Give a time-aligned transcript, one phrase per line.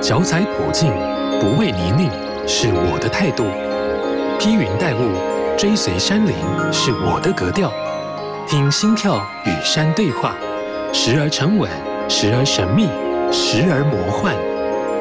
[0.00, 0.92] 脚踩普径，
[1.40, 2.08] 不畏泥泞，
[2.46, 3.44] 是我的态度；
[4.38, 5.10] 披云戴雾，
[5.56, 6.34] 追随山林，
[6.72, 7.72] 是我的格调。
[8.46, 10.36] 听心跳与山对话，
[10.92, 11.68] 时而沉稳，
[12.08, 12.86] 时而神秘，
[13.32, 14.34] 时而魔幻。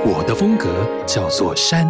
[0.04, 0.68] 我的风格
[1.06, 1.88] 叫做山。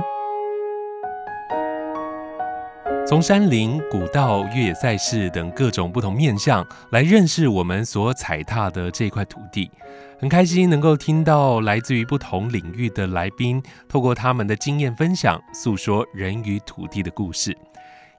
[3.07, 9.71] 从山林、古道、越野赛事等各种不同面向来认识我们所踩踏的这块土地，
[10.19, 17.57] 很开心能够听到来自于不同领域的来宾，透过他们的经验分享，诉说人与土地的故事。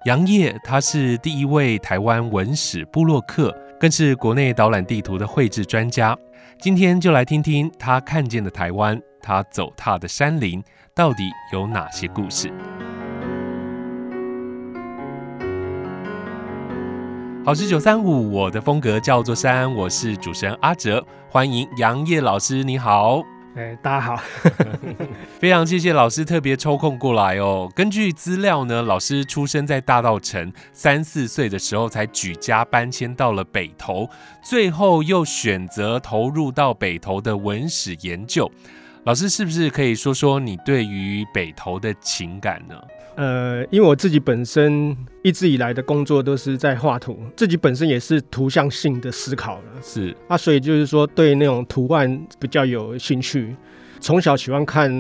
[0.07, 6.17] 杨业，他是第一位台湾文史部落客，更是国内导览地图的绘制专家。
[6.63, 12.51] 今天就来听听他看见的台湾，他走踏的山林，到底有哪些故事。
[17.49, 23.23] 好事九三五，我的风格叫做山，我是主持人阿哲，欢迎杨烨老师，你好。
[23.57, 24.23] 哎，大家好，
[25.41, 27.67] 非常谢谢老师特别抽空过来哦。
[27.75, 34.07] 根据资料呢，老师出生在大道城，三四岁的时候才举家搬迁到了北投，
[34.45, 38.53] 最后又选择投入到北投的文史研究。
[39.09, 42.75] 老师是不是可以说说你对于北投的情感呢？
[43.17, 53.57] 呃，因为我自己本身一直以来的工作都是在画图，自己本身也是图像性的思考了，是啊，所以就是说对那种图案比较有兴趣，
[53.99, 54.93] 从小喜欢看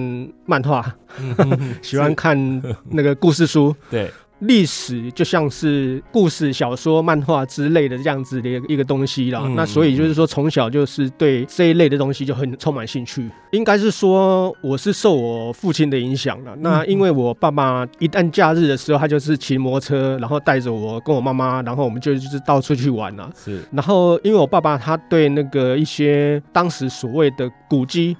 [0.46, 0.90] 漫画，
[1.82, 4.10] 喜欢看那个故事书，对。
[4.40, 9.42] 历史就像是故事、小说、漫画之类的这样子的一个东西啦。
[9.44, 13.28] 嗯、那所以就是说，从小就是对这一类的东西就很充满兴趣。
[13.50, 16.54] 应该是说，我是受我父亲的影响了。
[16.60, 23.28] 那因为我爸爸一旦假日的时候，他就是骑摩托车，然后带着我跟我妈妈，然后我们就就是到处去玩了。
[23.36, 23.60] 是。
[23.72, 28.16] 然后因为我爸爸他对那个一些当时所谓的古迹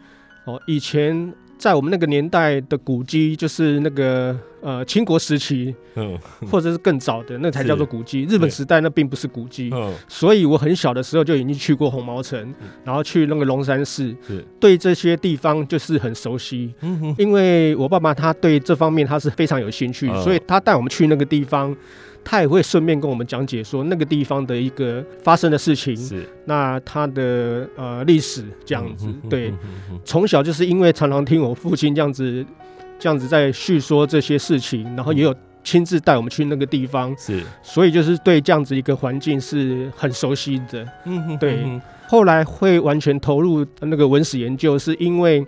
[0.47, 1.33] 哦，以前。
[1.59, 6.17] 在我们那个年代的古迹，就是那个呃清国时期，嗯，
[6.51, 8.25] 或者是更早的，那才叫做古迹。
[8.31, 12.55] 日本时代那并不是古迹，嗯，所以我很小的时候就已经去过红毛城，
[12.85, 14.15] 然后去那个龙山寺，
[14.61, 16.73] 对这些地方就是很熟悉。
[16.81, 21.77] 嗯，因为我爸爸他对这方面他是非常有兴趣，所以他带我们去那个地方。
[22.31, 29.09] 他也会顺便跟我们讲解说那个地方的一个发生的事情，是那他的呃历史这样子。
[29.31, 29.51] 对，
[30.05, 32.45] 从小就是因为常常听我父亲这样子
[32.99, 35.35] 这样子在叙说这些事情，然后也有
[35.65, 40.87] 亲自带我们去那个地方，是，所以就是对这样子一个环境是很熟悉的。
[41.07, 41.81] 嗯，对。
[42.09, 45.43] 后来会完全投入那个文史研究，是因为。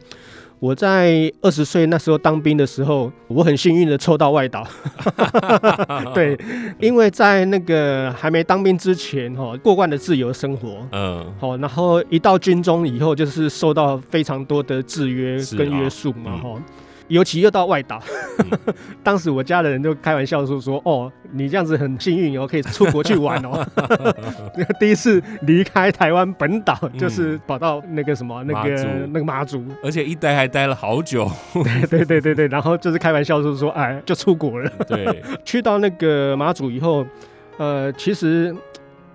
[0.60, 4.62] 我在二十岁那时候当兵的时候，我很幸运的抽到外岛。
[6.14, 6.38] 对，
[6.78, 16.50] 因为在那个还没当兵之前，哈，过惯了自由生活，嗯，好，然后一到军中以后，就是受到非常多的制约跟约束嘛，哈。
[17.10, 18.02] 尤其又到外岛，
[18.38, 23.66] 嗯、 当时我家的人就开玩笑说说哦，你这样子很幸运哦，可以出国去玩哦。
[24.80, 31.30] 第一次离开台湾本岛，就是跑到那个什么那个那个马祖，而且一待还待了好久。
[31.52, 34.70] 对对对对对，然后就是开玩笑说说哎，就出国了。
[34.86, 37.04] 对， 去到那个马祖以后，
[37.58, 38.54] 呃，其实。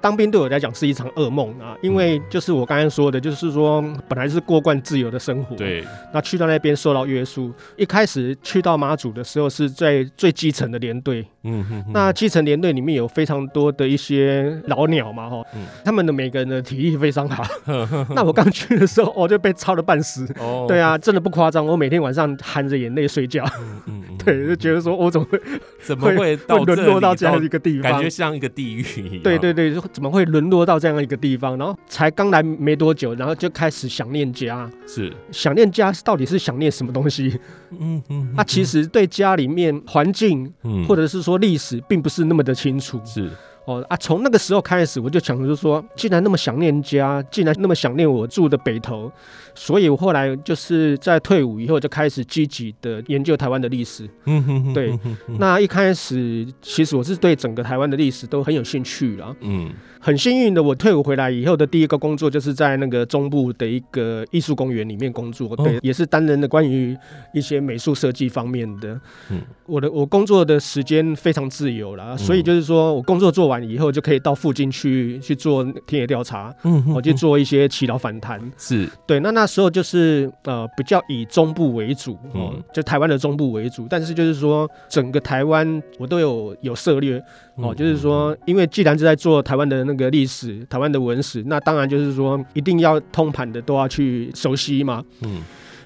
[0.06, 5.84] 当兵对我来讲是一场噩梦啊，因为就是我刚才说的，就是说本来是过惯自由的生活，对，
[6.14, 7.52] 那去到那边受到约束。
[7.76, 15.44] 一开始去到马祖的时候是在最基层的连队，嗯哼，那基层连队里面有非常多的一些老鸟嘛，哈，
[15.84, 17.44] 他们的每个人的体力非常好。
[18.14, 20.32] 那我刚去的时候，我就被操的半死。
[20.40, 23.44] 哦，对啊，真的不夸张，我每天晚上含着眼泪睡觉。
[23.88, 25.40] 嗯嗯，对，就觉得说我怎么会
[25.80, 29.20] 怎么会沦落到这样一个地方，感觉像一个地狱一样。
[29.24, 29.76] 对对对。
[29.92, 31.58] 怎么会沦落到这样一个地方？
[31.58, 34.70] 然后才刚来没多久，然后就开始想念家。
[34.88, 37.40] 是想念家，到底是想念什么东西？
[37.80, 40.52] 嗯嗯，他其实对家里面环境，
[40.88, 43.00] 或者是说历史，并不是那么的清楚。
[43.06, 43.30] 是。
[43.66, 49.12] 哦啊，从那个时候开始，我就想着说，既然那么想念家，既然那么想念我住的北投，
[49.54, 54.08] 所以我后来就是在退伍以后就开始积极的研究台湾的历史。
[54.26, 55.00] 嗯哼哼，对。
[55.40, 59.36] 那一开始，其实我是对整个台湾的历史都很有兴趣啦。
[59.42, 59.72] 嗯。
[60.00, 66.96] 很幸运的，我退伍回来以后的第一个工作就是在那个中部的一个艺术公园里面工作，对，也是担任的关于
[67.34, 69.02] 一些美术设计方面的。
[69.32, 78.40] 嗯，我的我工作的时间非常自由啦，所以就是说我工作做完以后就可以到附近去去做田野调查，嗯，我去做一些祈祷反弹。
[78.58, 87.22] 是对，那那时候就是呃比较以中部为主，嗯，就台湾的中部为主，但是就是说整个台湾我都有有涉猎。
[87.58, 95.02] 哦，就是说，因为既然是在做台湾的那个历史、台湾的文史，那当然就是说，一定要通盘的都要去熟悉嘛。
[95.22, 95.42] 嗯，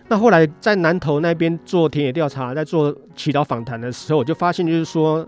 [0.08, 5.24] 那后来在南投那边做田野调查，在做祈祷访谈的时候，我就发现，就是说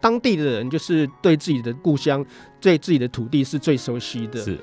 [0.00, 2.24] 当地的人就是对自己的故乡、
[2.60, 4.40] 对自己的土地是最熟悉的。
[4.40, 4.58] 是。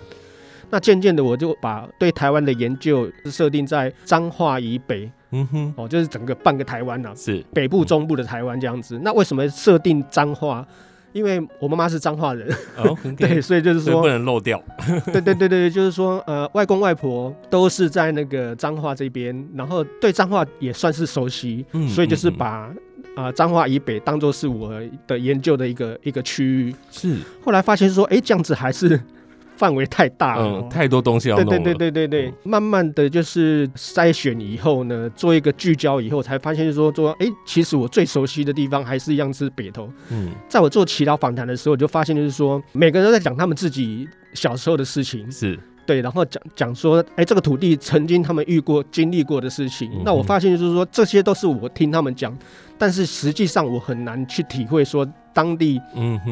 [0.69, 8.99] 那渐渐的，我就把对台湾的研究设定在彰化以北，嗯哼，哦，就是整个半个台湾呐，是北部、中部的台湾这样子。
[9.03, 10.65] 那为什么设定彰化？
[11.13, 12.45] 因为我妈妈是彰化人，
[12.75, 14.61] 哦 okay、 对，所以就是说不能漏掉。
[15.13, 22.69] 对对对对，就是说，呃，外公外婆都是在那个彰化这边，然后对彰化也算是熟悉，嗯、所以就是把
[23.15, 24.71] 啊彰化以北当做是我
[25.07, 26.75] 的研究的一个一个区域。
[26.91, 28.99] 是，后来发现说，哎，这样子还是。
[29.57, 31.51] 范围太大了，嗯，太多东西要弄了。
[31.51, 39.89] 对对对对对对，慢慢的就是筛选以后呢，做一个聚焦以后，才发现说说，哎，其实我最熟悉的地方还是一样是北投。
[40.09, 49.89] 嗯，在我做祈祷访谈的时候，我就发现就是说，每个人都在讲他们自己小时候的事情，是对，然后讲讲说，哎，这个土地曾经他们遇过、经历过的事情。
[49.93, 52.37] 嗯、那我发现就是说，这些都是我听他们讲，
[52.77, 55.79] 但是实际上我很难去体会说当地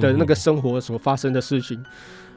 [0.01, 1.81] 的那个生活所发生的事情。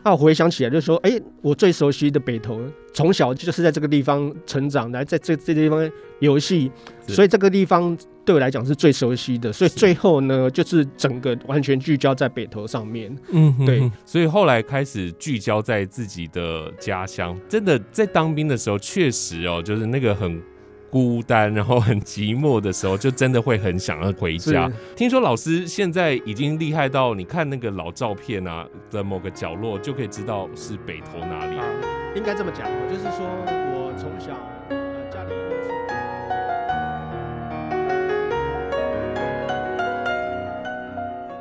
[0.05, 2.61] 那我回想起来，就说，哎、欸，我最熟悉的北投，
[2.95, 6.71] 从小就是在这个地方成长，来在这这地方游戏，
[7.09, 9.53] 所以这个地方对我来讲是最熟悉的。
[9.53, 13.13] 所以最后呢，就是整个完全聚焦在北投上面。
[13.33, 13.91] 嗯，对。
[14.05, 20.41] 所以后来开始聚焦在自己的家乡，真的在当兵的时候，确实哦，就是那个很。
[20.97, 24.67] 孤单，然后很寂寞的时候，就真的会很想要回家。
[24.97, 31.59] 听说老师现在已经厉害到，你看那个老照片啊的某个角落，就可以知道是北投哪里。
[31.59, 31.65] 啊、
[32.15, 34.29] 应该这么讲，就是说我从小
[35.11, 35.35] 家里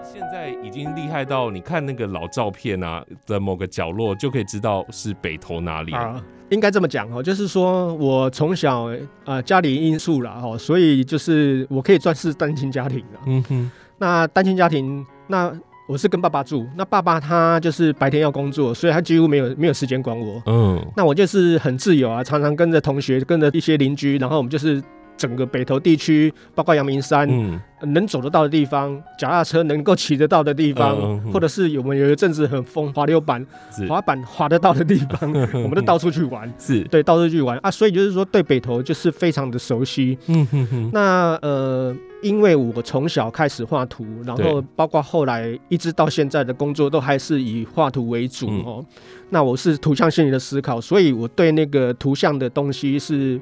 [0.04, 5.94] 现在已经厉害到，你看那个老照片啊的某个角落，就可以知道是北投哪里。
[5.94, 8.90] 啊应该这么讲哦，就是说我从小
[9.26, 13.20] 呃家里因素啦哈，所以就是我可以算是单亲家庭了。
[13.26, 15.52] 嗯哼，那单亲家庭，那
[15.88, 20.42] 我是跟爸爸住，那爸爸他就是白天要工作，所以他几乎没有没有时间管我。
[20.46, 24.84] 嗯，那我就是很自由啊，常常跟着同学，跟着一些邻居，然后我们就是。
[25.18, 27.60] 整个北投地区，包括阳明山，嗯、
[27.94, 33.46] 能走得到的地方，脚踏车能够骑得到的地方，嗯嗯、或者是我们有一阵子很疯滑溜板，
[33.88, 35.32] 滑板滑得到的地方，
[35.64, 36.52] 我们都到处去玩。
[36.60, 40.18] 是对，到处去玩啊，所以就是说对北投就是非常的熟悉。
[40.28, 40.90] 嗯哼哼。
[40.94, 48.80] 那呃，因为我从小开始画图，然后包括后来一直到现在的工作都还是以画图为主哦。
[48.80, 48.86] 嗯、
[49.30, 53.40] 那我是图像心理的思考，所以我对那个图像的东西是。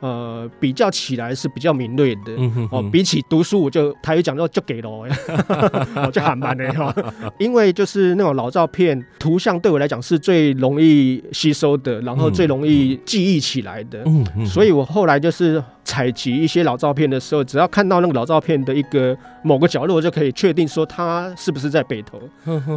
[0.00, 2.90] 呃，比较起来是比较敏锐的、嗯、哼哼哦。
[2.92, 5.08] 比起读书，我就他一讲到就给了，我
[6.12, 6.94] 就喊慢的哈。
[7.38, 14.04] 因为就是那种老照片，图像对我来讲是最容易吸收的，然后最容易记忆起来的。
[14.46, 15.62] 所以我后来就是。
[15.86, 22.20] 采集一些老照片的时候，只要看到那个老照片的一个某个角落，就可以确定说他是不是在北投。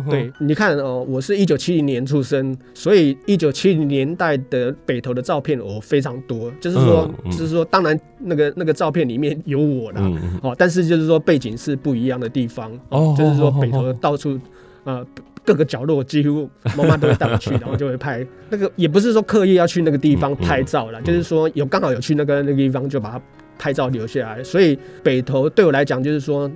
[0.09, 6.51] 对，你看哦，我是一九七零年出生，所以一九七零年代的北投的照片我非常多。
[6.61, 10.01] 就是说，就是说，当然那个那个照片里面有我啦，
[10.43, 12.71] 哦，但是就是说背景是不一样的地方。
[12.89, 14.39] 哦，就是说北投到处
[14.83, 15.03] 呃。
[15.49, 16.47] 各个角落几乎
[16.77, 23.19] 妈妈都会带我去，然后就会拍那个，也不是说刻意要去那个地方拍照啦，就是说有刚好有去那个那个地方，就把它
[23.57, 24.43] 拍照留下来。
[24.43, 26.47] 所以北投对我来讲，就是说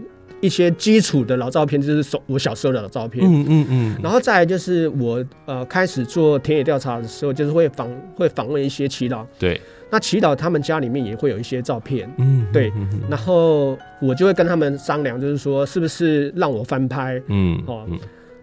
[0.41, 3.25] 一些基础的老照片，就是我小时候的老照片。
[3.25, 3.97] 嗯嗯嗯。
[4.03, 9.25] 然后再来就是我呃开始做田野调查的时候，就是会访会访问一些祈祷。
[9.39, 9.59] 对。
[9.89, 12.07] 那祈祷他们家里面也会有一些照片。
[12.19, 12.45] 嗯。
[12.53, 12.71] 对。
[13.09, 17.19] 然后我就会跟他们商量，就是说是不是让我翻拍。
[17.27, 17.59] 嗯。
[17.65, 17.87] 哦。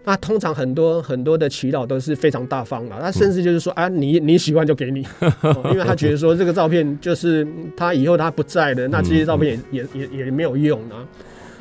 [0.03, 5.05] 那通常很多很多的祈祷都是非常大方的，他甚至就是说啊，你你喜欢就给你，
[5.71, 11.05] 因为他觉得说这个照片就是他以后他不在了，那这些照片也也也也没有用啊。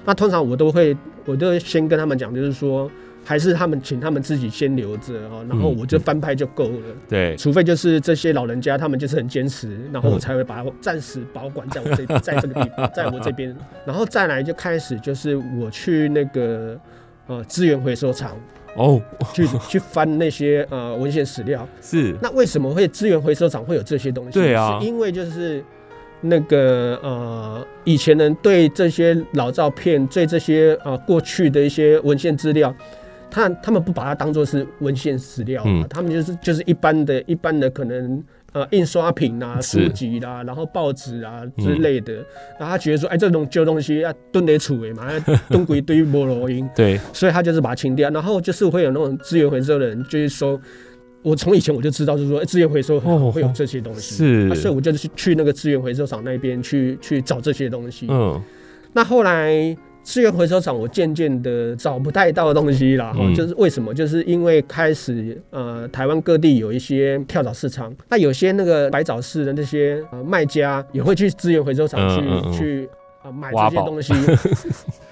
[0.07, 2.91] 那通常我都会，我都会先跟他们讲，就是说
[3.23, 6.79] 还是他们请他们自己先留着啊，然后我就翻拍就够了。
[7.11, 13.55] 对，除非就是这些老人家他们就是很坚持，然后我才会把它暂时保管在我这边，在这个地方，在我这边，
[13.85, 16.81] 然后再来就开始就是我去那个。
[17.31, 18.37] 呃，资源回收厂
[18.75, 19.01] 哦，
[19.33, 22.17] 去去翻那些呃文献史料 是。
[22.21, 24.33] 那为什么会资源回收厂会有这些东西？
[24.33, 25.65] 对啊，是因为就是
[26.21, 32.75] 那个呃以前人对这些老照片，对这些呃过去的一些文献资料，
[33.31, 38.21] 他他们不把它当做是文献史料啊，嗯、他们就是就是一般的一般的可能。
[38.53, 42.15] 呃，印刷品啊，书籍啦，然后报纸啊之类的，
[42.59, 45.07] 然后他觉得说，哎，这种旧东西要蹲得处理嘛，
[45.49, 50.61] 蹲鬼堆，菠萝音，对，所以他就是把它清掉，然后就是会有那种资源回收的人，就是说
[51.23, 58.07] 我从以前我就知道，就是说资源回收会有这些东西，是、啊，所以我就去去那个资源回收厂那边去去找这些东西。
[58.11, 58.43] 嗯，
[58.93, 59.77] 那后来。
[60.03, 63.95] 资源回收厂，我渐渐的找不太到东西了哈，嗯、就是为什么？
[63.95, 72.89] 就是因为开始呃，台湾各地有一些跳蚤市场，那有些那个白早市的那些呃卖家也会去资源回收厂去、嗯嗯、去。
[73.23, 74.15] 啊，买这些东西。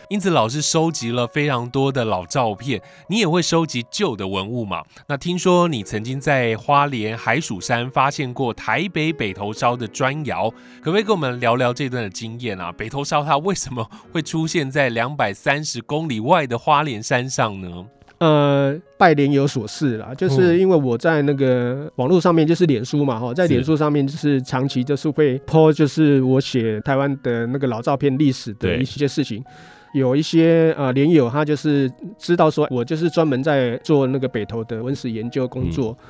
[0.08, 2.80] 因此，老师收集了非常多的老照片。
[3.08, 4.82] 你也会收集旧的文物嘛？
[5.06, 10.48] 那听说你曾经在花莲海曙山发现过台北北头烧的砖窑，
[10.80, 12.72] 可不可以跟我们聊聊这段的经验啊？
[12.72, 17.86] 北头烧它为什么会出现在两百三十公里外的花莲山上呢？
[18.16, 29.44] 呃，拜莲有所事啦，就是因为我在那个网络上面，就是脸书嘛，哈，在脸书上面就是长期就是会 po，就是我写台湾的那个老照片历史的一些事情。
[29.92, 36.06] 有一些呃莲友他就是知道说我就是专门在做那个北投的文史研究工作，嗯、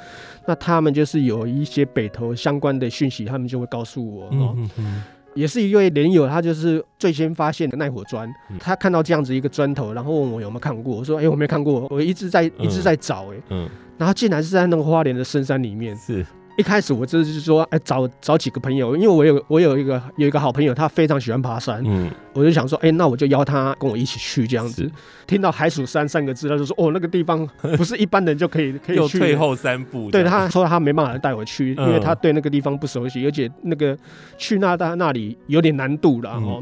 [0.47, 4.31] 那他们就是有一些北投相关的讯息，他们就会告诉我哦。
[4.31, 5.03] 嗯嗯嗯
[5.35, 8.29] 也是一位莲友，他就是最先发现的耐火砖。
[8.59, 10.97] 他看到这样子一个砖头，然后问我有没有看过。
[10.97, 15.97] 我说：“哎、欸，我没看过，我一直在一直在找。”哎，嗯，然后竟然是在那个花莲的深山里面。
[15.97, 16.27] 是。
[16.59, 24.91] 一开始我就是说，哎，找找几个朋友，因为我有我有一个有一个好朋友，他非常喜欢爬山，嗯，我就想说，哎，那我就邀他跟我一起去这样子。
[25.25, 29.21] 听到海曙山三个字，他就说，哦，那个地方不是一般人就可以 可以去。
[29.21, 30.11] 退后三步。
[30.11, 33.97] 对，他说他没办法带我去，因为他对那个地方不熟悉，而且那个
[34.37, 36.61] 去那他那里有点难度了哦。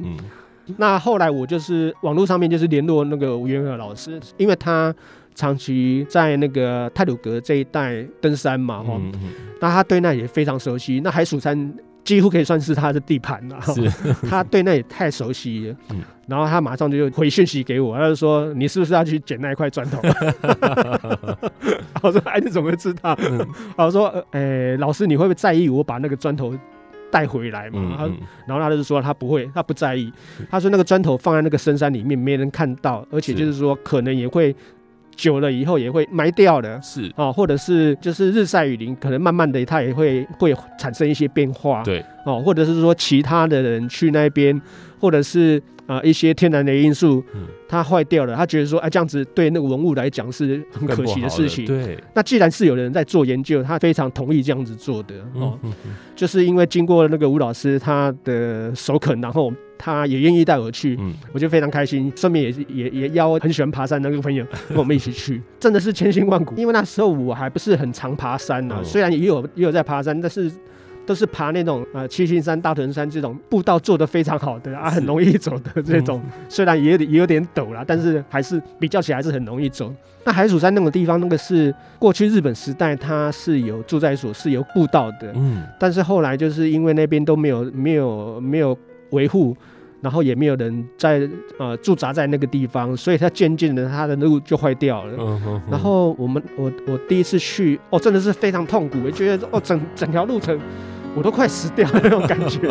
[0.77, 4.95] 那后来我就是网络上面就是联络那个吴元和老师，因为他。
[5.37, 9.13] 长期在那个泰鲁阁这一带登山嘛，哈、嗯，
[9.61, 10.99] 那他对那也非常熟悉。
[11.05, 13.89] 那海蜀山几乎可以算是他的地盘了，是
[14.27, 15.77] 他对那也太熟悉了。
[15.91, 20.01] 嗯、然后他马上就回讯息给我，他就说：“你是不是要去捡那一块砖头？”
[22.03, 26.57] 我说：“哎，你怎么会知道？”嗯、我说：“哎、欸，老师，你会不会在意我把那个砖头
[27.11, 28.17] 带回来嘛？”嗯嗯、
[28.47, 30.11] 然后他就说：“他不会，他不在意。”
[30.49, 34.57] 他说：“那个砖头放在那个深山里面，没人看到，而且就是说可能也会。”
[35.17, 44.61] 久了以后也会埋掉的，是啊，或者是就是日晒雨淋，可能慢慢的它也会会产生一些变化，对，哦，或者是说其他的人去那边，
[45.01, 51.99] 或者是啊、呃、一些天然的因素，嗯、它坏掉了，他觉得说，哎、啊，这样子对那个文物来讲是很可惜的事情，对。
[52.15, 59.53] 那既然是有人在做研究，他非常同意这样子做的，哦，嗯、哼哼就是因为经过那个吴老师他的首肯，然后。
[59.79, 62.13] 他也愿意带我去，嗯，我就非常开心。
[62.17, 66.55] 顺便也是也也邀很喜欢爬山的那个朋友 跟我们一起去，真的是千辛万苦。
[66.57, 70.51] 因为那时候我还不是很常爬山呢、啊，虽然也有也有在爬山，但是
[71.05, 76.21] 都是爬那种呃七星山、大屯山这种步道做得非常好的啊，很容易走的这种。
[76.49, 79.95] 虽然也有点也有点陡啦，但是还是比较起来还是很容易走。
[80.25, 88.77] 那海曙山那个地方，那个是过去日本时代它是有住宅所，是有步道的，嗯，但是后来就是因为那边都没有没有没有。
[89.11, 89.57] 维护，
[90.01, 95.41] 然后也没有人在呃驻扎在那个地方，所以它渐渐的它的路就坏掉了。
[95.71, 100.59] 然后我们我我第一次去哦，真的是非常痛苦，我觉得哦整整条路程
[101.15, 102.69] 我都快死掉了那种感觉。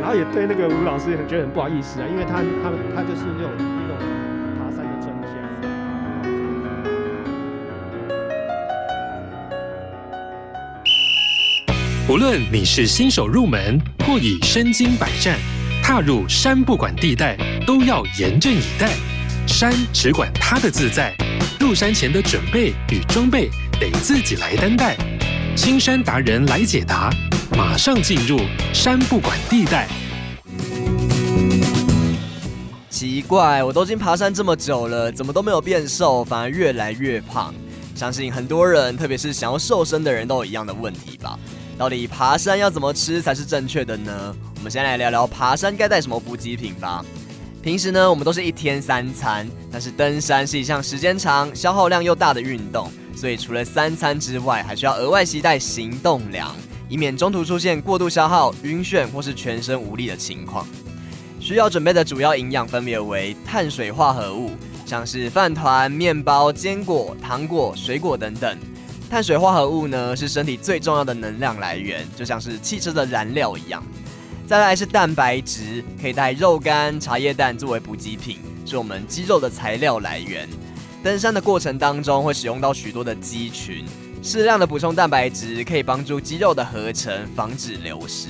[0.00, 3.50] 然后也对那个吴老师也觉得很不好意思啊，因为他他他就是那种。
[12.10, 15.38] 无论你是新手入门，或已身经百战，
[15.80, 18.90] 踏入山不管地带，都要严阵以待。
[19.46, 21.14] 山只管它的自在，
[21.60, 23.48] 入山前的准备与装备
[23.78, 24.96] 得自己来担待。
[25.54, 27.14] 青山达人来解答，
[27.56, 28.40] 马上进入
[28.74, 29.86] 山不管地带。
[32.90, 37.54] 奇怪，我都已经爬山这么久了，怎么都没有变瘦，反而越来越胖？
[37.94, 41.38] 相信很多人，特别是想要瘦身的人都有一样的问题吧。
[41.80, 44.36] 到底爬山要怎么吃才是正确的呢？
[44.56, 47.02] 我们先来聊聊爬山该带什么补给品吧。
[47.62, 56.54] 平时呢，我们都是一天三餐，但是登山是一项时间长、消耗量又大的运动，所以除了三餐之外，还需要额外携带行动粮，
[56.86, 60.66] 以免中途出现过度消耗、晕眩或是全身无力的情况。
[61.40, 64.50] 需要准备的主要营养分别为碳水化合物，
[64.84, 68.54] 像是饭团、面包、坚果、糖果、水果等等。
[69.10, 73.82] 碳水化合物呢，是身体最重要的能量来源，就像是汽车的燃料一样。
[74.46, 80.48] 再来是蛋白质，可以带肉干、茶叶蛋作为补给品，是我们肌肉的材料来源。
[81.02, 83.84] 登山的过程当中会使用到许多的肌群，
[84.22, 88.28] 适量的补充蛋白质可以帮助肌肉的合成，防止流失。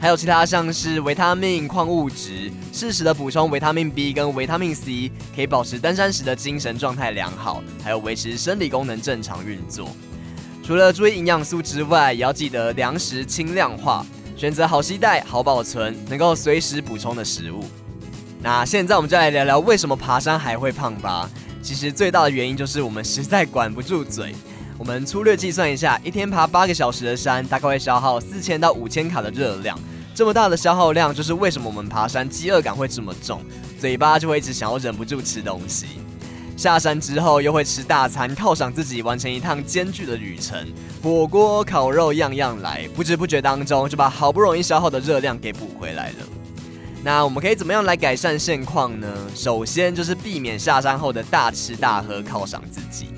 [0.00, 9.90] 还有其他像是维他命、矿物质，适时的补充维他命 B 跟维他命 C，可以保持登山时的精神状态良好，还有维持生理功能正常运作。
[10.62, 17.64] 除了注意营养素之外，也要记得粮食轻量化，选择好携带、好保存、能够随时补充的食物。
[18.40, 21.28] 那现在我们就来聊聊为什么爬山还会胖吧。
[21.60, 24.32] 其实最大的原因就是我们实在管不住嘴。
[24.78, 29.76] 我们粗略计算一下，一天爬八个小时的山，大概会消耗四千到五千卡的热量。
[30.14, 33.42] 这么大的消耗量，就是为什么我们爬山饥饿感会这么重，
[33.80, 35.86] 嘴巴就会一直想要忍不住吃东西。
[36.56, 40.56] 下山之后又会吃大餐，犒赏自己完成一趟艰巨的旅程，
[41.02, 46.16] 火锅、烤肉样样来，不知不觉当中就把好不容易消耗的热量给补回来了。
[47.02, 49.08] 那我们可以怎么样来改善现况呢？
[49.34, 53.08] 首先就是避免下山后的大吃大喝犒赏自己。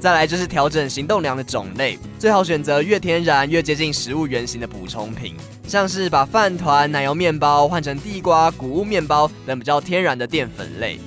[0.00, 5.34] 再来就是调整行动粮的种类，最好选择越天然越接近食物原型的补充品，
[5.66, 11.00] 像是把饭团、奶油面包换成地瓜、谷物面包等比较天然的淀粉类。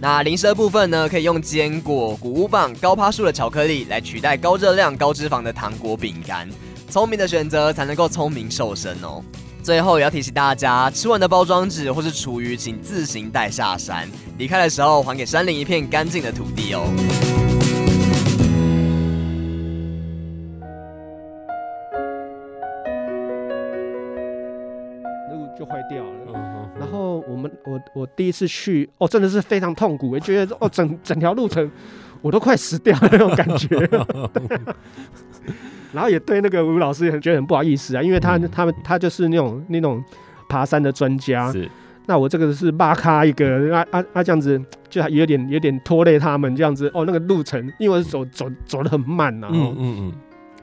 [0.00, 6.48] 那零食的部分呢，可以用坚果、谷物棒、高趴数的巧克力来取代高热量、高脂肪的糖果、饼干。
[6.90, 9.22] 聪明的选择才能够聪明瘦身哦。
[9.62, 17.31] 最后也要提醒大家，吃完的包装纸或是厨余，请自行带下山，离开的时候还给山林一片干净的土地哦。
[27.28, 31.70] 我们我我第一次去哦，真的是非常痛苦，我觉得哦，整整条路程
[32.20, 33.76] 我都快死掉了那种感觉。
[35.92, 40.02] 然后也对那个吴老师也很觉得很不好意思啊，因为他、嗯、他们他就是那种那种
[40.48, 41.52] 爬山的专家。
[41.52, 41.68] 是。
[42.06, 47.04] 那我这个是巴咖一个啊啊啊这样子，就有点有点拖累他们这样子哦。
[47.04, 49.50] 那个路程，因为我是走走走的很慢呐、啊。
[49.52, 50.12] 嗯嗯嗯。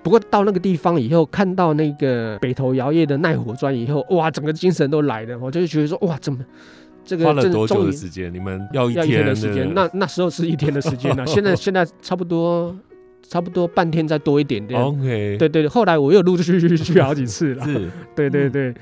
[0.02, 6.40] 不过到那个地方以后，看到那个北投摇曳的耐火砖以后，哇，整个精神都来了，我就觉得说哇，怎么？
[7.06, 8.32] 这个花了多久的时间？
[8.32, 9.74] 你们要一天，要一天的时间？
[9.74, 11.26] 那那时候是一天的时间呢、啊。
[11.28, 12.76] 现在现在差不多
[13.28, 14.80] 差不多半天再多一点点。
[14.80, 15.68] OK，对对对。
[15.68, 17.66] 后来我又陆陆续续去好几次了。
[17.66, 18.74] 是， 对对对，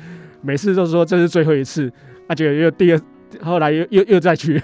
[0.42, 1.92] 每次都说这是最后一次，
[2.28, 3.00] 而、啊、且又第二，
[3.42, 4.62] 后来又 又又再去。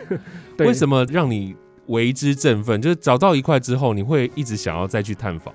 [0.60, 2.82] 为什么让你为之振奋？
[2.82, 5.54] 就是找到一块之后，你会一直想要再去探访。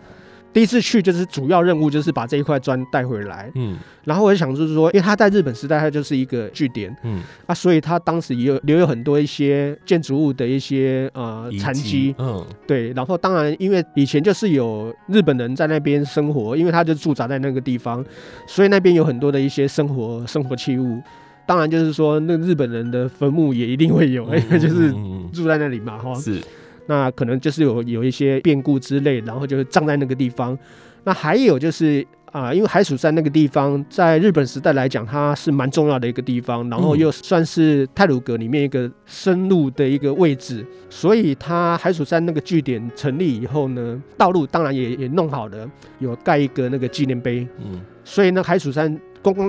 [0.52, 18.04] 第一次去就是主要任务就是把这一块砖带回来，嗯，然后我就想就是说，因为他在日本时代，它就是一个据点，嗯，啊，所以他当时也有留有很多一些建筑物的一些呃残迹，嗯，对，然后当然因为以前就是有日本人在那边生活，因为他就驻扎在那个地方，
[18.46, 21.00] 所以那边有很多的一些生活生活器物，
[21.46, 24.90] 当然就是说那日本人的坟墓也一定会有，因为 就是
[25.32, 26.40] 住在那里嘛，哈，是。
[26.88, 30.58] 那可能就是有有一些变故之类，然后就是葬在那个地方。
[31.04, 47.46] 那还有就是啊、呃，因为海蜀山那个地方在日本时代来讲，它是蛮重要的一个地方，然后又算是泰鲁阁里面一个深入的一个位置，所以它海蜀山那个据点成立以后呢，道路当然也也弄好了，有盖一个那个纪念碑。
[47.58, 49.48] 嗯，所以呢，海蜀山光光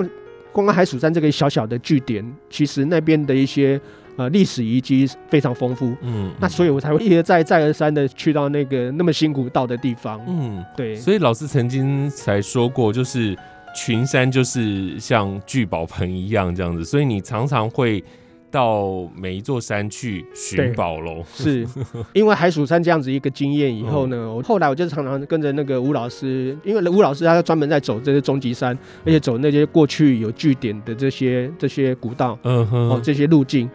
[0.52, 3.80] 光光海蜀山这个小小的据点，其实那边的一些。
[4.19, 10.93] 呃，历史遗迹非常丰富，嗯，嗯，那所以我才会一而再、再而三的去到那个那么辛苦到的地方，嗯，对。
[10.97, 13.34] 所以老师曾经才说过，就是
[13.73, 18.03] 群山就是像聚宝盆一样这样子，所以你常常会
[18.51, 21.23] 到每一座山去寻宝喽。
[21.34, 21.65] 是。
[22.12, 33.69] 因为海曙山这样子一个经验以后呢，我、嗯、后来我就常常跟着那个吴老师，因为吴老师他专门在走这些终极山，而且走那些过去有据点的这些这些古道，嗯哼，哦，这些路径。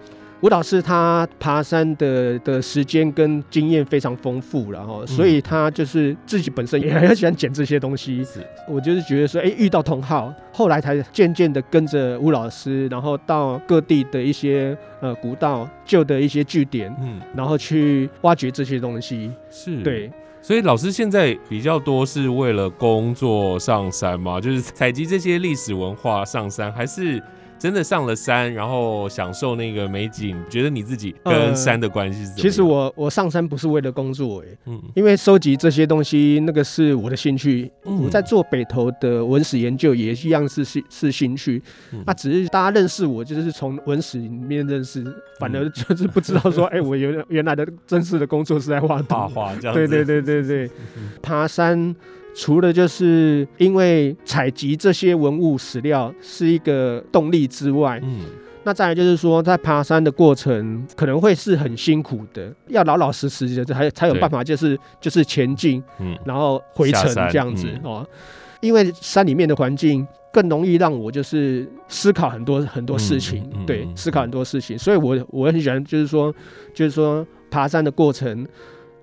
[0.44, 8.22] 吴老师他爬山的的时间跟经验非常丰富，然后所以他就是自己本身也很喜欢捡这些东西。
[8.22, 19.32] 是，我就是觉得说，哎、欸，遇到同好，后来才渐渐的跟着吴老师，然后到各地的一些呃古道、旧的一些据点，嗯，然后去挖掘这些东西。
[19.48, 20.12] 是，对。
[20.42, 24.38] 所以老师现在比较多是为了工作上山吗？
[24.38, 27.22] 就是采集这些历史文化上山，还是？
[27.64, 32.42] 真的上了山，然后享受那个美景，觉得你自己跟山的关系是怎么样？
[32.42, 37.72] 其实我我上山不是为了工作哎，嗯，因为收集这些东西那个是我的兴趣。
[37.86, 41.62] 嗯，我在做北投的文史研究也一样是是是兴趣。
[41.90, 45.02] 那、嗯啊、只是大家认识我就是从文史里面认识，
[45.40, 49.88] 反而就是不知道说， 哎、嗯欸，我原原来的真实的工作是在画画画这样子。
[49.88, 51.96] 对对对对对，嗯、 爬山。
[52.36, 58.22] 除了就是因为采集这些文物史料是一个动力之外，嗯，
[58.64, 68.06] 那再来就是说，在爬山的过程可能会是很辛苦的，要老老实实的才才有办法，就是就是前进，嗯，然后回程这样子哦。
[68.60, 76.34] 因为山里面的环境更容易让我就是思考很多很多事情，嗯嗯、对，思考很多事情，所以我我很喜欢，就是说，
[76.74, 78.44] 就是说爬山的过程。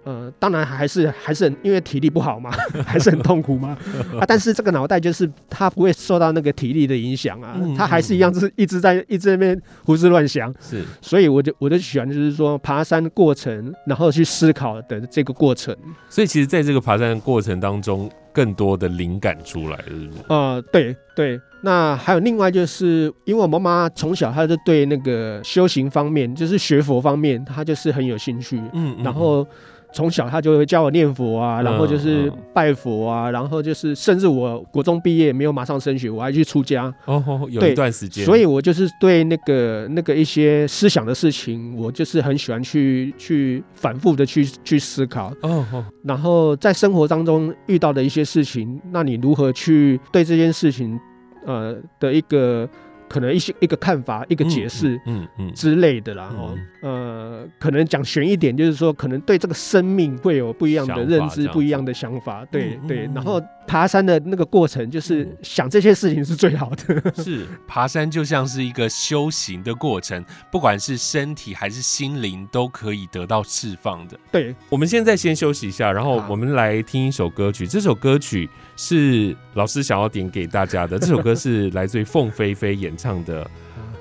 [0.04, 2.50] 呃，当然还是还是很，因为体力不好嘛，
[2.86, 3.78] 还是很痛苦嘛。
[4.20, 10.52] 啊，但是这个脑袋就是它不会受到那个体力的影响啊，它还是一样，就是一直在一直在那边胡思乱想。
[10.60, 15.76] 是，所以我就我就喜欢就是说爬山过程，然后去思考的这个过程。
[16.10, 20.24] 所以其实在这个爬山的过程当中，更多的灵感出来了，是不是？
[20.30, 21.40] 呃，对对。
[21.64, 28.60] 那还有另外就是，因为我妈妈从小她就对那个修行方面，就是学佛方面，她就是很有兴趣。
[28.74, 29.48] 嗯，然后。
[29.94, 36.94] 从小他就会教我念佛啊，然后就是拜佛啊，然后就是甚至我国中毕业没有马上升学，我还去出家。
[37.06, 38.26] 哦，有一段时间。
[38.26, 45.34] 所以我就是对那个那个一些思想的事情，我就是很喜欢去去反复的去去思考。
[45.42, 51.00] 哦，然后在生活当中遇到的一些事情，那你如何去对这件事情，
[51.46, 52.68] 呃的一个。
[53.12, 63.10] 可能一些一个看法，一个解释，嗯嗯之类的啦，哦，呃，可能讲悬一点，就是说，可能对这个生命会有不一样的认知，不一样的想法，对对。
[63.14, 67.12] 然后爬山的那个过程，就是想这些事情是最好的。
[67.22, 74.18] 是，爬山就像是一个修行的过程，不管是身体还是心灵，都可以得到释放的。
[74.32, 77.68] 对，我们现在先休息一下，然后我们来听一首歌曲。
[77.68, 78.50] 这首歌曲
[78.84, 83.44] 是老师想要点给大家的，这首歌是来自于凤飞飞演唱的《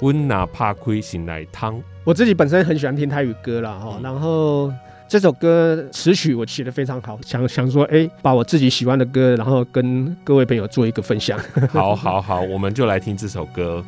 [0.00, 1.76] 温拿帕亏醒来汤》。
[2.02, 4.72] 我自己本身很喜欢听泰语歌啦，哈，然后
[5.06, 11.38] 这首歌词曲我写的非常好，想想说，哎、欸，把我自己喜欢的歌，然后跟各位朋友做一个分享。
[11.68, 13.84] 好，好，好，我们就来听这首歌。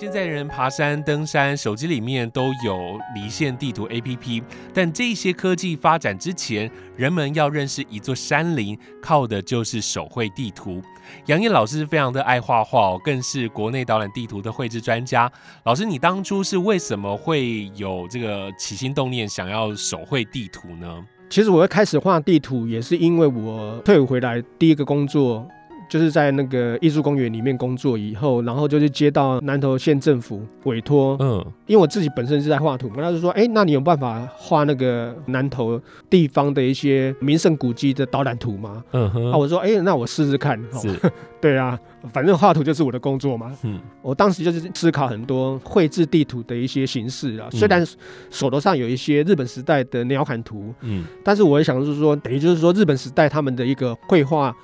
[0.00, 4.40] 现在人爬山、登山，手机里面都有离线地图 APP。
[4.72, 10.80] 但这些科技发展之前，人们要认识一座山林，靠的就是手绘地图。
[11.26, 15.28] 杨燕老师非常的爱画画，更是国内导览地图的绘制专家。
[15.64, 21.04] 老师，你当初是为什么会有这个起心动念，想要手绘地图呢？
[21.28, 25.44] 其实我一开始画地图，也是因为我退伍回来第一个工作。
[25.88, 38.84] 就是在那个艺术公园里面工作以后，然后就是接到南投县政府委托，嗯，因为我自己本身是在画图嘛，他就说，哎、欸，那你有办法画那个南投地方的一些名胜古迹的导览图吗？
[38.92, 40.94] 嗯哼，啊，我说，哎、欸，那我试试看，是，
[41.40, 41.78] 对啊，
[42.12, 47.84] 反正画图就是我的工作嘛，嗯，我当时就是思考很多绘制地图的一些形式啊，虽然
[48.30, 54.54] 手头上有一些日本时代的鸟瞰图，嗯，但是我也想就是说，等于就是说日本时代他们的一个绘画。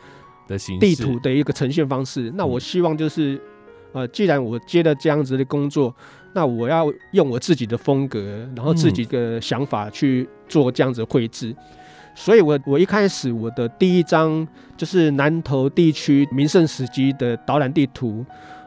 [0.46, 3.40] 的地图的一个呈现方式，那我希望就是，
[3.92, 5.94] 呃，既然我接了这样子的工作，
[6.34, 8.20] 那我要用我自己的风格，
[8.56, 11.54] 然后自己的想法去做这样子的绘制。
[12.14, 18.24] 所以我我一开始我的第一张就是南投地区名胜史迹的导览地图，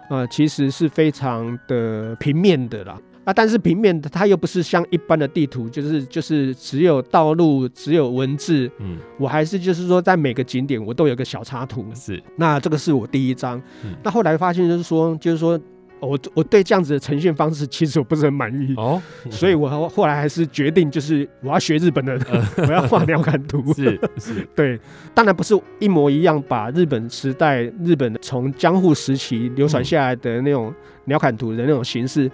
[0.10, 3.00] 呃，其实是非常的平面的啦。
[3.28, 8.72] 啊，但是平面的它又不是像一般的地图，就是就是只有道路，只有文字。
[8.80, 11.86] 嗯，我还是就是说，在每个景点我都有个小插图。
[11.94, 13.62] 是，那这个是我第一张。
[13.84, 15.60] 嗯，那后来发现就是说，就是说
[16.00, 18.74] 我我对这样子的呈现方式其实我不是很满意。
[18.78, 22.18] 哦，所以我后后来还是决定就是我要学日本的，
[22.56, 23.62] 我要画鸟瞰图。
[23.76, 24.80] 是是，对，
[25.13, 32.32] 当然不是一模一样，把日本时代日本从江户时期流传下来的那种鸟瞰图的那种形式。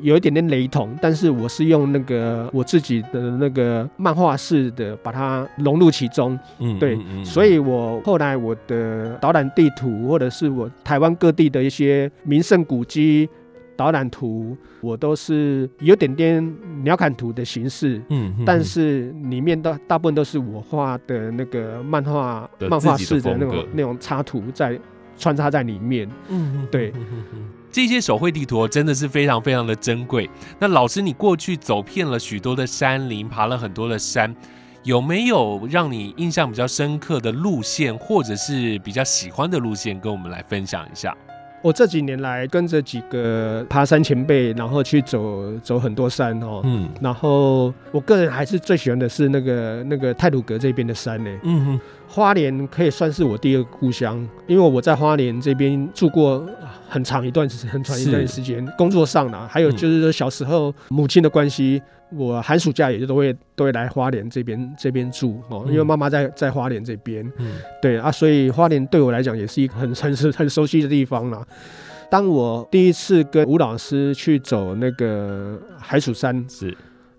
[0.00, 13.28] 有一点点雷同，但是我是用那个我自己的那个漫画式的把它融入其中，嗯，对，所以我后来我的导览地图或者是我台湾各地的一些名胜古迹
[13.76, 24.78] 导览图，我都是有点点鸟瞰图的形式，嗯，但是里面的大部分都是我画的那个漫画漫画式的那种那种插图在
[25.16, 26.92] 穿插在里面，嗯，对。
[27.70, 30.28] 这些手绘地图真的是非常非常的珍贵。
[30.58, 34.34] 那老师，你过去走遍了许多的山林，爬了很多的山，
[34.82, 41.16] 有没有让你印象比较深刻的路线，或者是比较喜欢的路线，跟我们来分享一下？
[41.62, 46.60] 我这几年来跟着几个爬山前辈，然后去走走很多山哦。
[46.64, 46.88] 嗯。
[47.00, 51.30] 然后我个人还是最喜欢的是那个那个泰鲁阁这边的山呢。
[51.42, 51.80] 嗯哼。
[52.10, 56.42] 花莲可以算是我第二个故乡，因为我在花莲这边住过
[56.88, 71.46] 很长一段时间，很长一段时间，工作上呢，还有就是说小时候母亲的关系，我寒暑假也就都会都会来花莲这边这边住哦，因为妈妈在在花莲这边，嗯，对啊，所以花莲对我来讲也是一个很 很很熟悉的地方啦。
[72.10, 76.74] 当我第一次跟吴老师去走那个海曙山，是。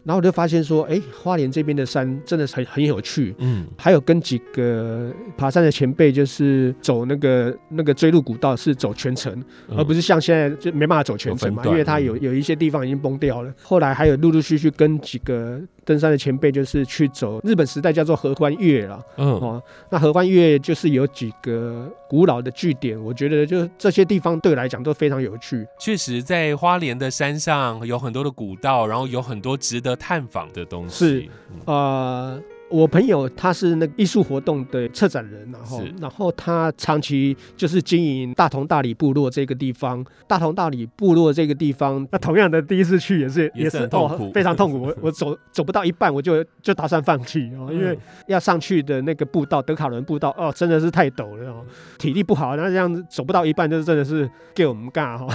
[0.09, 9.31] 然后我就发现说，哎，花莲这边的山真的很很有趣，嗯，还有跟几个爬山的前辈，就是走那个那个追路古道是走全程，
[9.67, 13.53] 嗯，而不是像现在就没办法走全程嘛，因为它有有一些地方已经崩掉了。
[13.61, 15.61] 后来还有陆陆续续跟几个。
[15.89, 25.67] 登山的前辈就是去走日本时代叫做合欢岳了，嗯哦，那合欢岳就是有几个古老的据点，我觉得就这些地方对我来讲都非常有趣。
[25.79, 31.05] 确实，在花莲的山上有很多的古道，然后有很多值得探访的东西。
[31.07, 31.29] 是，
[31.65, 32.39] 呃。
[32.69, 40.05] 我朋友他是那个艺术活动的策展人，然后然后他长期就是经营大同大理部落这个地方。
[40.27, 44.81] 大同大理部落这个地方，那同样的第一次去也是也是痛苦，非常痛苦。
[44.81, 51.65] 我我走走不到一半，我就就打算放弃哦，因为要上去的那个步道德卡伦步道哦，真的是太陡了哦，
[51.97, 55.27] 体力不好，那这样子走不到一半，就是真的是给我们干哈，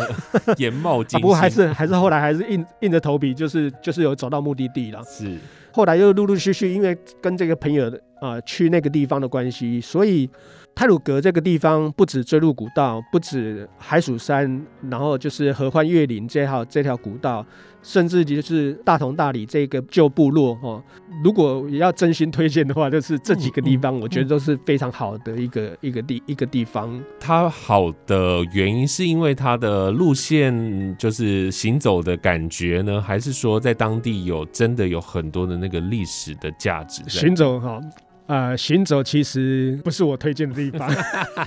[0.58, 1.20] 眼冒金星。
[1.22, 5.02] 不过还是还是后来还是硬硬着头皮，就是就是有走到目的地了。
[5.04, 5.36] 是。
[5.74, 10.30] 后来又陆陆续续，因为跟这个朋友啊、去那个地方的关系，所以。
[10.74, 14.60] 太鲁阁这个地方不止锥鹿古道，不止海曙山，
[14.90, 17.46] 然后就是合欢月林这条这条古道，
[17.80, 20.82] 甚至就是大同大理这个旧部落哦。
[21.22, 27.00] 如果要真心推荐的话，就是这几个地方，我觉得都是非常好的一个、嗯嗯、一个地一个地方。
[27.20, 37.02] 它好的原因是因为它的路线就是行走的感觉呢，还是说在当地有真的有很多的那个历史的价值？
[37.08, 37.80] 行走哈。
[38.26, 40.90] 呃，行走其实不是我推荐的地方，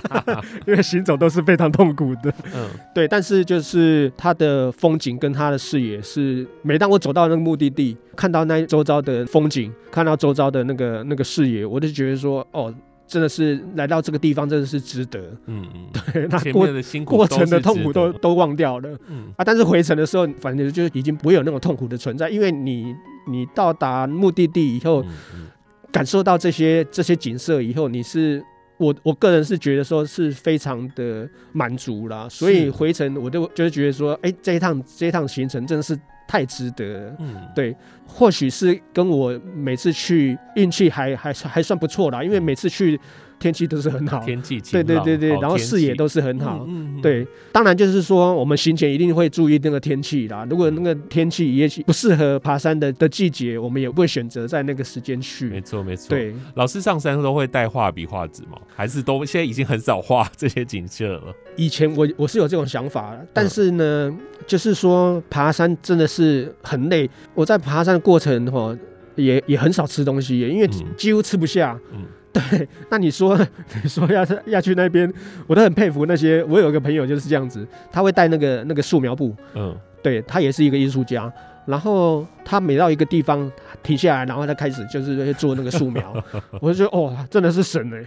[0.64, 2.32] 因为行走都是非常痛苦的。
[2.54, 12.72] 嗯，对，但是就是它的风景跟它的视野是，每当我走到那个目的地，看到那周遭的风景，看到周遭的那个那个视野，我就觉得说，哦，
[13.08, 15.18] 真的是来到这个地方真的是值得。
[15.46, 18.88] 嗯嗯，对，那过过程的痛苦都都忘掉了。
[19.08, 22.94] 嗯啊，但是回程的时候，反正就已经不会有那种痛苦的存在，因为你
[23.26, 25.02] 你到达目的地以后。
[25.02, 25.46] 嗯嗯
[25.90, 28.42] 感受到这些这些景色以后，你是
[28.76, 37.16] 我我个人是觉得说是非常的满足啦，所以回程我就就是觉得说，哎、欸，这一趟这一趟行程真的是太值得了。
[37.18, 42.98] 嗯，对，或许是跟我每次去运气还还还算不错啦，因为每次去。
[43.38, 50.46] 天气都是很好，天气对对对对，然后视野都是很好嗯，对，当然就是说我们行前一定会注意那个天气啦。
[50.50, 55.48] 如果那个天气也许不适合爬山的的季节，我们也不会选择在那个时间去。
[55.48, 58.58] 没错没错，对，老师上山都会带画笔画纸吗？
[58.74, 61.34] 还是都现在已经很少画这些景色了？
[61.56, 64.12] 以前我我是有这种想法，但是呢，
[64.46, 67.08] 就是说爬山真的是很累。
[67.34, 68.76] 我在爬山的过程哈，
[69.14, 71.78] 也也很少吃东西，因为几乎吃不下。
[71.92, 72.04] 嗯。
[72.50, 73.38] 对，那你说，
[73.82, 75.12] 你说要要去那边，
[75.46, 76.44] 我都很佩服那些。
[76.44, 81.32] 我有个朋友就是这样子，他会带那个那个素描布，嗯，对，他也是一个艺术家。
[81.66, 83.50] 然后他每到一个地方
[83.82, 86.14] 停下来，然后他开始就是做那个素描，
[86.62, 88.02] 我就觉得哦，真的是神哎，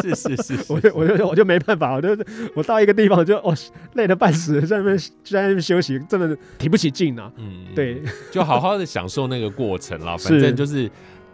[0.00, 2.16] 是是是，是，我就我就我就没办法，我就
[2.54, 3.52] 我到一个地方就哦
[3.94, 7.28] 累得半死，在那边在那边休息，真的提不起劲啊。
[7.36, 10.88] 嗯，对，就好好的享受那个过程啦，反正就是。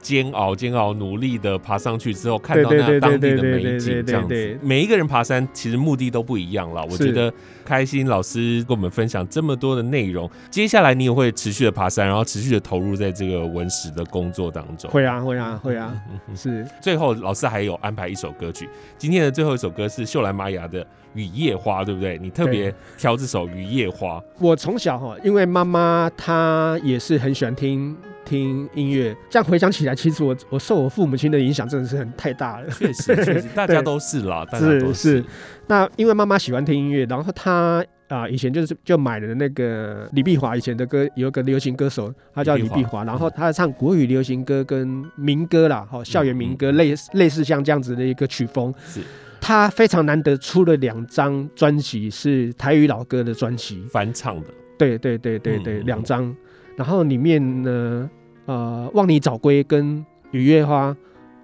[0.07, 4.59] 煎熬，煎熬，努力的爬上去之后，看到那当地的美景，这样子。
[4.62, 6.81] 每一个人爬山其实目的都不一样了。
[6.88, 7.33] 我觉得
[7.64, 14.88] 开心老师跟我们分享这么多的内容，接下来你也会持续的爬山，然后持续的投入在这个文史的工作当中。
[14.88, 15.92] 会啊，会啊，会啊。
[16.37, 16.64] 是。
[16.81, 22.16] 最后，老师还有安排一首歌曲，今天的最后一首歌是秀兰玛雅的《雨夜花》，对不对？
[22.23, 24.21] 你特别挑这首《雨夜花》。
[24.38, 27.97] 我从小哈，因为妈妈她也是很喜欢听。
[28.27, 32.69] 听音乐，这样回想起来，其实我我受我父母亲的影响真的是很太大了。
[32.71, 34.95] 确实， 确实，大家都是啦，大家都是。
[34.95, 35.25] 是，
[35.69, 48.75] 那因为妈妈喜欢听音乐，然后她啊、呃、以前就是就买了那个李碧华以前的歌，有一个流行歌手，他叫李碧华，然后他唱国语流行歌跟民歌啦，哈，校园民歌，类似类似像这样子的一个曲风。
[48.87, 49.01] 是，
[49.41, 54.49] 他非常难得出了两张专辑，是台语老歌的专辑，翻唱的。
[54.79, 56.35] 对对对对对，两张。
[56.77, 58.11] 然后里面呢，
[58.45, 60.95] 呃，望你早归跟雨月花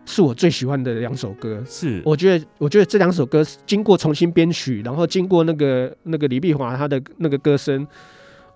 [0.05, 1.63] 是我最喜欢的两首歌。
[1.67, 7.87] 是，我觉得，我觉得这两首歌经过重新编曲，然后经过那个那个李碧华他的那个歌声，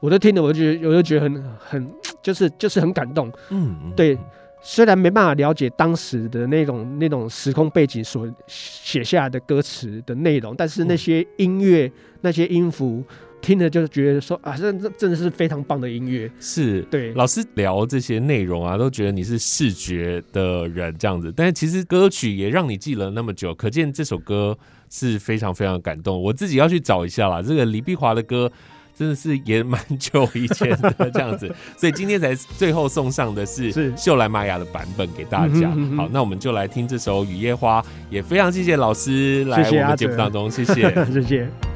[0.01, 1.91] 我都听得，我就觉得，我就觉得很很，
[2.23, 3.33] 就是就是很感动。
[3.51, 4.19] 嗯，对。
[4.63, 13.05] 虽然没办法了解当时的那种那种时空背景所写下来的歌词的内容，但是那些音乐、嗯、那些音符。
[13.41, 16.31] 听着就是觉得说啊，这这真的是非常棒的音乐。
[16.41, 24.57] 是对老师聊这些内容啊，都觉得你是视觉的人这样子，但是其实歌曲也让你记了那么久，可见这首歌
[24.91, 26.21] 是非常非常感动。
[26.21, 28.51] 我自己要去找一下啦，这个李碧华的歌
[28.99, 35.69] 真的是也蛮久以前的这样子， 所以今天才最后送上的是秀兰玛雅的版本给大家。
[35.97, 41.76] 好，那我们就来听这首《雨夜花》，也非常谢谢老师来我们节目当中，谢谢， 谢谢。